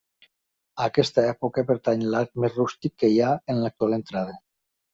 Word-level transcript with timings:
A 0.79 0.85
aquesta 0.91 1.25
època 1.33 1.65
pertany 1.67 2.07
l'arc 2.15 2.41
més 2.47 2.57
rústic 2.63 2.97
que 3.05 3.13
hi 3.17 3.23
ha 3.27 3.31
en 3.55 3.63
l'actual 3.67 3.97
entrada. 4.03 4.39